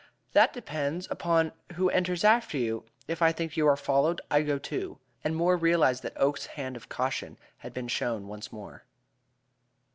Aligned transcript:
"That 0.31 0.51
depends 0.51 1.07
upon 1.11 1.51
who 1.75 1.91
enters 1.91 2.23
after 2.23 2.57
you. 2.57 2.85
If 3.07 3.21
I 3.21 3.31
think 3.31 3.55
you 3.55 3.67
are 3.67 3.77
followed, 3.77 4.19
I 4.31 4.41
go 4.41 4.57
too." 4.57 4.97
And 5.23 5.35
Moore 5.35 5.55
realized 5.55 6.01
that 6.01 6.17
Oakes's 6.17 6.47
hand 6.57 6.75
of 6.75 6.89
caution 6.89 7.37
had 7.59 7.71
been 7.71 7.87
shown 7.87 8.27
once 8.27 8.51
more. 8.51 8.83